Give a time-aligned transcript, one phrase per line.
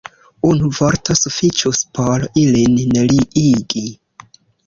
[0.51, 3.85] Unu vorto sufiĉus por ilin neniigi.